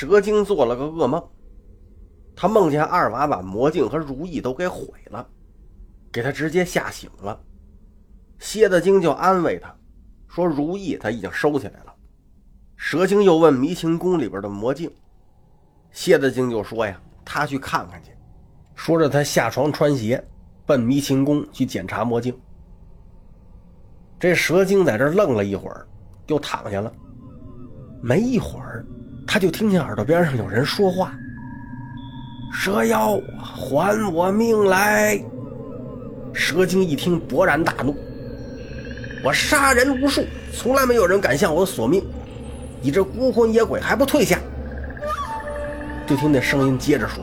[0.00, 1.22] 蛇精做了个噩梦，
[2.34, 5.28] 他梦见二娃把魔镜和如意都给毁了，
[6.10, 7.38] 给他直接吓醒了。
[8.38, 9.76] 蝎子精就安慰他
[10.26, 11.94] 说：“如意他已经收起来了。”
[12.76, 14.90] 蛇精又问迷情宫里边的魔镜，
[15.90, 18.10] 蝎子精就说：“呀，他去看看去。”
[18.74, 20.26] 说着，他下床穿鞋，
[20.64, 22.34] 奔迷情宫去检查魔镜。
[24.18, 25.86] 这蛇精在这愣了一会儿，
[26.26, 26.90] 又躺下了。
[28.02, 28.69] 没一会儿，
[29.32, 31.12] 他就听见耳朵边上有人说话
[32.52, 35.22] ：“蛇妖，还我命来！”
[36.34, 37.96] 蛇精一听，勃然大怒
[39.22, 42.04] ：“我杀人无数，从来没有人敢向我索命，
[42.82, 44.36] 你这孤魂野鬼还不退下！”
[46.08, 47.22] 就听那声音接着说：“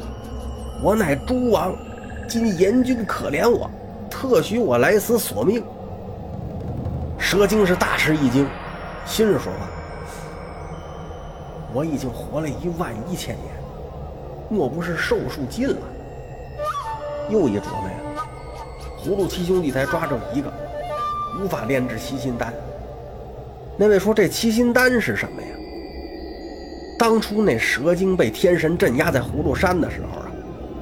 [0.82, 1.76] 我乃诸王，
[2.26, 3.70] 今阎君可怜我，
[4.10, 5.62] 特许我来此索命。”
[7.20, 8.48] 蛇精是大吃一惊，
[9.06, 9.68] 心着说话。
[11.74, 13.46] 我已经活了一万一千年，
[14.50, 15.78] 莫不是寿数尽了？
[17.30, 18.26] 又一琢磨呀，
[19.04, 20.52] 葫芦七兄弟才抓着一个，
[21.42, 22.54] 无法炼制七心丹。
[23.76, 25.48] 那位说这七心丹是什么呀？
[26.98, 30.32] 当初那蛇精被天神镇压在葫芦山的时候啊，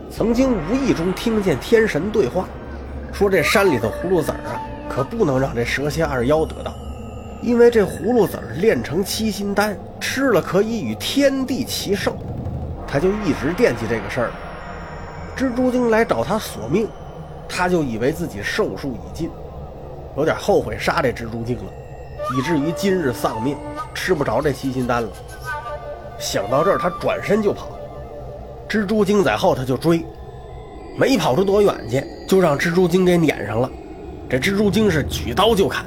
[0.09, 2.47] 曾经无意中听见天神对话，
[3.11, 6.73] 说这山里的葫芦籽儿啊，可不能让这蛇蝎二妖得到。
[7.41, 12.15] 因为这葫芦籽儿炼成七心丹，吃了可以与天地齐寿，
[12.87, 14.31] 他就一直惦记这个事儿。
[15.37, 16.87] 蜘蛛精来找他索命，
[17.47, 19.29] 他就以为自己寿数已尽，
[20.17, 21.71] 有点后悔杀这蜘蛛精了，
[22.37, 23.55] 以至于今日丧命，
[23.93, 25.09] 吃不着这七心丹了。
[26.17, 27.67] 想到这儿，他转身就跑，
[28.67, 30.03] 蜘蛛精在后头就追，
[30.97, 33.69] 没跑出多远去，就让蜘蛛精给撵上了。
[34.29, 35.85] 这蜘蛛精是举刀就砍。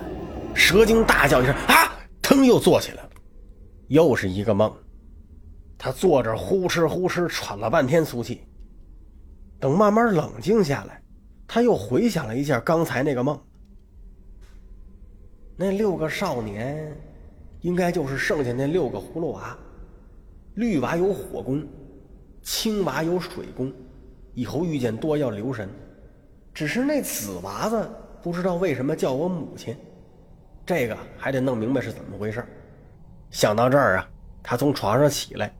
[0.58, 3.08] 蛇精大叫一声：“啊！”腾又坐起来，
[3.86, 4.70] 又是一个梦。
[5.78, 8.42] 他坐着呼哧呼哧喘了半天粗气。
[9.60, 11.00] 等慢慢冷静下来，
[11.46, 13.40] 他又回想了一下刚才那个梦。
[15.56, 16.92] 那六个少年，
[17.60, 19.56] 应该就是剩下那六个葫芦娃。
[20.56, 21.64] 绿娃有火功，
[22.42, 23.72] 青娃有水功，
[24.34, 25.68] 以后遇见多要留神。
[26.52, 27.88] 只是那紫娃子
[28.22, 29.74] 不知道为什么叫我母亲。
[30.68, 32.44] 这个还得弄明白是怎么回事
[33.30, 34.06] 想到这儿啊，
[34.42, 35.50] 他从床上起来，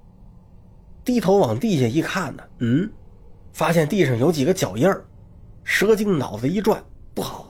[1.03, 2.93] 低头往地下一看呢，嗯，
[3.55, 5.03] 发现地上有几个脚印儿。
[5.65, 7.49] 蛇精脑子一转，不好，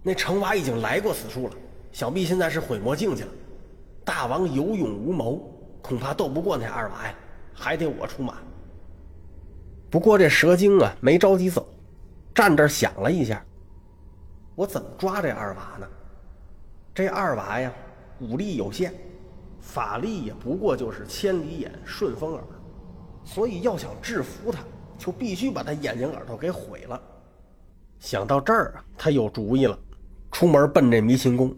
[0.00, 1.54] 那程娃已经来过此处了，
[1.90, 3.30] 想必现在是毁魔镜去了。
[4.04, 5.42] 大王有勇无谋，
[5.82, 7.14] 恐怕斗不过那二娃呀，
[7.52, 8.34] 还得我出马。
[9.90, 11.66] 不过这蛇精啊，没着急走，
[12.32, 13.44] 站这想了一下，
[14.54, 15.88] 我怎么抓这二娃呢？
[16.96, 17.70] 这二娃呀，
[18.20, 18.90] 武力有限，
[19.60, 22.42] 法力也不过就是千里眼、顺风耳，
[23.22, 24.60] 所以要想制服他，
[24.96, 26.98] 就必须把他眼睛、耳朵给毁了。
[27.98, 29.78] 想到这儿啊，他有主意了，
[30.32, 31.54] 出门奔这迷情宫。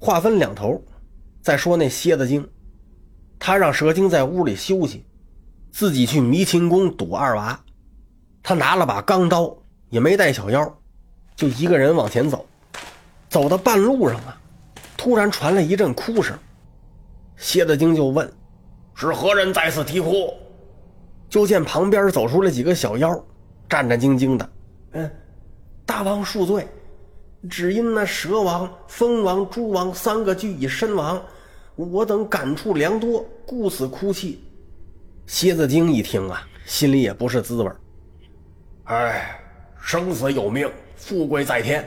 [0.00, 0.82] 话分两头，
[1.40, 2.44] 再说那蝎子精，
[3.38, 5.06] 他让蛇精在屋里休息，
[5.70, 7.64] 自己去迷情宫堵二娃。
[8.42, 9.56] 他拿了把钢刀，
[9.90, 10.76] 也没带小妖，
[11.36, 12.44] 就一个人往前走。
[13.34, 14.40] 走到半路上啊，
[14.96, 16.38] 突然传来一阵哭声。
[17.36, 18.32] 蝎子精就问
[18.94, 20.32] ：“是何人在此啼哭？”
[21.28, 23.12] 就见旁边走出来几个小妖，
[23.68, 24.50] 战战兢兢的。
[24.92, 25.10] 嗯，
[25.84, 26.68] 大王恕罪，
[27.50, 31.20] 只因那蛇王、蜂王、猪王三个俱已身亡，
[31.74, 34.44] 我等感触良多，故此哭泣。
[35.26, 37.68] 蝎子精一听啊，心里也不是滋味
[38.84, 39.40] 哎，
[39.80, 41.84] 生死有命，富贵在天。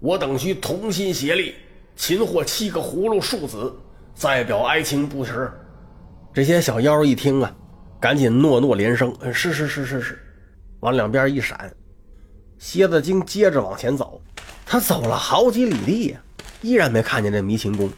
[0.00, 1.54] 我等需同心协力，
[1.94, 3.70] 擒获七个葫芦庶子，
[4.14, 5.52] 再表哀情不迟。
[6.32, 7.54] 这些小妖一听啊，
[8.00, 10.18] 赶紧诺诺连声：“是是是是是。”
[10.80, 11.70] 往两边一闪，
[12.58, 14.22] 蝎子精接着往前走。
[14.64, 16.20] 他走了好几里地呀，
[16.62, 17.90] 依然没看见这迷情宫。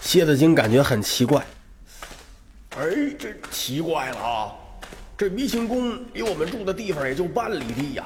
[0.00, 1.46] 蝎子精感觉很奇怪
[2.76, 2.82] ：“哎，
[3.16, 4.52] 这奇怪了啊！
[5.16, 8.04] 这迷情宫离我们住的地方也就半里地呀。”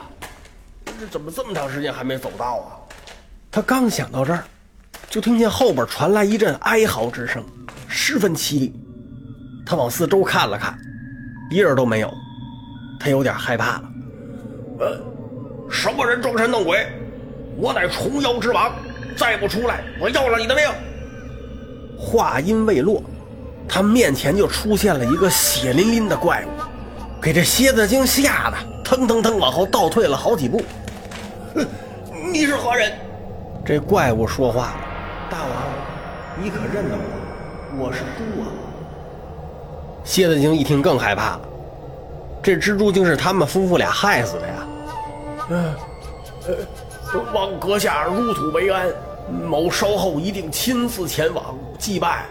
[0.99, 2.81] 这怎么这么长时间还没走到啊？
[3.51, 4.45] 他刚想到这儿，
[5.09, 7.45] 就听见后边传来一阵哀嚎之声，
[7.87, 8.75] 十分凄厉。
[9.67, 10.79] 他往四周看了看，
[11.51, 12.13] 一人都没有，
[13.01, 13.83] 他有点害怕了。
[14.81, 15.01] 呃，
[15.71, 16.87] 什么人装神弄鬼？
[17.57, 18.73] 我乃虫妖之王，
[19.17, 20.65] 再不出来，我要了你的命！
[21.99, 23.03] 话音未落，
[23.67, 26.49] 他面前就出现了一个血淋淋的怪物，
[27.21, 30.63] 给这蝎子精吓得腾腾腾往后倒退了好几步。
[32.33, 32.93] 你是何人？
[33.65, 34.77] 这怪物说话了
[35.31, 35.51] ：“大王，
[36.43, 37.85] 你可认得我？
[37.85, 38.49] 我是猪王。”
[40.05, 41.41] 蝎子精一听更害怕了，
[42.43, 44.55] 这蜘蛛精是他们夫妇俩害死的呀！
[45.49, 45.75] 呃，
[46.47, 46.55] 呃，
[47.35, 48.87] 望阁下入土为安，
[49.49, 52.27] 某稍后一定亲自前往祭拜。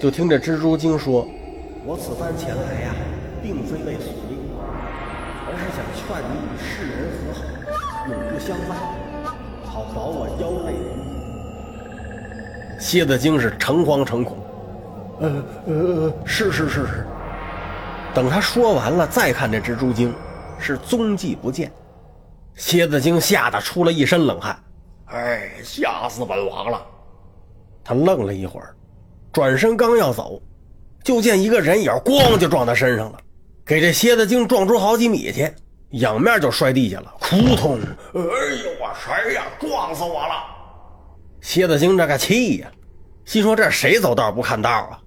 [0.00, 1.26] 就听这蜘蛛精说
[1.84, 2.94] ：“我此番前来呀，
[3.42, 4.38] 并非为索命，
[5.46, 7.40] 而是想劝你与世人和好，
[8.08, 8.78] 永不相忘，
[9.64, 10.74] 好保我腰背。”
[12.80, 14.38] 蝎子精是诚惶诚恐。
[15.20, 17.06] 呃呃，是是是是。
[18.14, 20.14] 等他说完了，再看这蜘蛛精，
[20.58, 21.70] 是踪迹不见。
[22.54, 24.58] 蝎子精吓得出了一身冷汗。
[25.06, 26.80] 哎，吓死本王了！
[27.84, 28.74] 他愣了一会儿，
[29.32, 30.40] 转身刚要走，
[31.04, 33.18] 就见一个人影咣就撞他身上了，
[33.64, 35.52] 给这蝎子精撞出好几米去，
[35.90, 37.78] 仰面就摔地下了，扑通！
[37.80, 39.44] 哎呦，我神呀？
[39.60, 40.34] 撞死我了！
[41.40, 42.68] 蝎子精这个气呀，
[43.24, 44.98] 心说这谁走道不看道啊？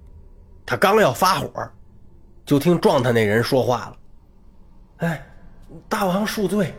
[0.64, 1.50] 他刚要发火，
[2.46, 3.96] 就听撞他那人说话了
[5.06, 5.22] ：“哎，
[5.86, 6.72] 大王恕罪，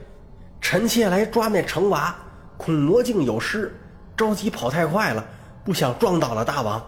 [0.59, 2.15] 臣妾来抓那程娃，
[2.57, 3.71] 恐魔镜有失，
[4.17, 5.23] 着急跑太快了，
[5.63, 6.83] 不想撞到了大王。”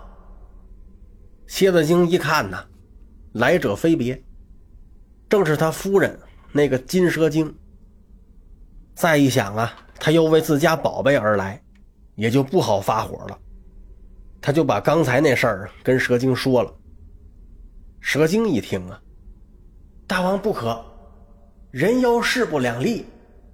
[1.46, 2.66] 蝎子精一看呐，
[3.34, 4.20] 来者非别，
[5.30, 6.20] 正是他夫人
[6.52, 7.56] 那个金蛇精。
[8.98, 11.62] 再一想啊，他又为自家宝贝而来，
[12.16, 13.40] 也就不好发火了。
[14.42, 16.74] 他就把刚才那事儿跟蛇精说了。
[18.00, 19.00] 蛇精一听啊，
[20.08, 20.84] 大王不可，
[21.70, 23.06] 人妖势不两立，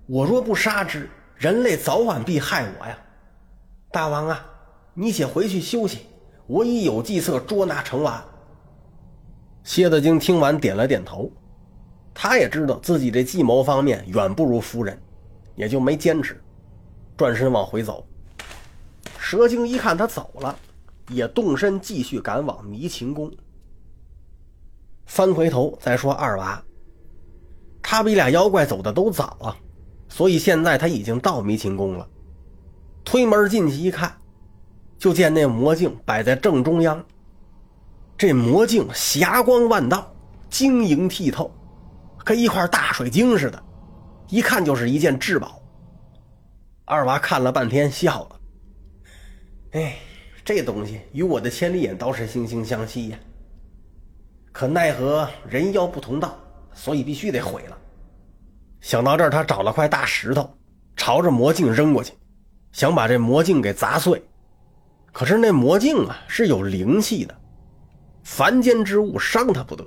[0.07, 2.97] 我若不杀之，人类早晚必害我呀！
[3.91, 4.45] 大王啊，
[4.93, 6.05] 你且回去休息，
[6.47, 8.23] 我已有计策捉拿成娃。
[9.65, 11.29] 蝎子精听完点了点头，
[12.13, 14.97] 他也知道自己这计谋方面远不如夫人，
[15.55, 16.41] 也就没坚持，
[17.17, 18.05] 转身往回走。
[19.17, 20.57] 蛇精一看他走了，
[21.09, 23.31] 也动身继续赶往迷情宫。
[25.05, 26.63] 翻回头再说二娃，
[27.81, 29.57] 他比俩妖怪走的都早啊，
[30.09, 32.07] 所以现在他已经到迷情宫了。
[33.03, 34.15] 推门进去一看，
[34.97, 37.03] 就见那魔镜摆在正中央。
[38.17, 40.13] 这魔镜霞光万道，
[40.49, 41.51] 晶莹剔透，
[42.23, 43.61] 跟一块大水晶似的，
[44.29, 45.61] 一看就是一件至宝。
[46.85, 48.39] 二娃看了半天，笑了
[49.71, 49.95] ：“哎，
[50.43, 53.19] 这东西与我的千里眼倒是惺惺相惜呀。”
[54.51, 56.37] 可奈何人妖不同道，
[56.73, 57.77] 所以必须得毁了。
[58.81, 60.49] 想到这儿，他找了块大石头，
[60.95, 62.13] 朝着魔镜扔过去，
[62.71, 64.21] 想把这魔镜给砸碎。
[65.11, 67.35] 可是那魔镜啊是有灵气的，
[68.23, 69.83] 凡间之物伤他不得。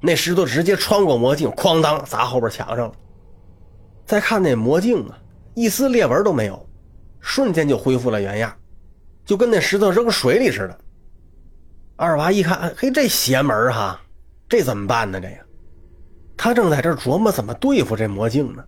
[0.00, 2.94] 那石头直接穿过魔镜，哐当砸后边墙上了。
[4.06, 5.18] 再看那魔镜啊，
[5.54, 6.66] 一丝裂纹都没有，
[7.20, 8.54] 瞬间就恢复了原样，
[9.24, 10.78] 就跟那石头扔水里似的。
[11.96, 14.00] 二娃一看，嘿，这邪门哈，
[14.48, 15.20] 这怎么办呢？
[15.20, 15.36] 这个，
[16.36, 18.64] 他正在这琢磨怎么对付这魔镜呢。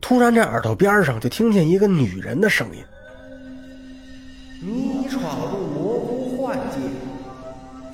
[0.00, 2.84] 突然，这耳朵边上就听见一个女人的声音
[4.60, 6.78] ：“你已闯入魔窟幻界，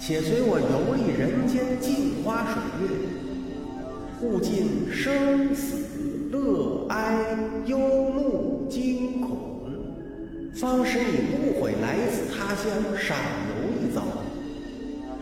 [0.01, 2.89] 且随我游历人间镜花水月，
[4.21, 5.92] 悟尽生死
[6.33, 7.37] 乐哀
[7.67, 9.39] 忧怒惊恐，
[10.55, 13.15] 方使你不悔来自他乡赏
[13.51, 14.03] 游一遭。”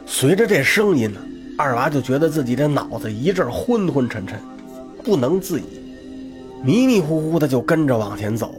[0.07, 1.21] 随着这声音呢，
[1.59, 4.39] 二娃就觉得自己这脑子一阵昏昏沉沉，
[5.03, 5.65] 不能自已，
[6.63, 8.55] 迷迷糊糊的就跟着往前走。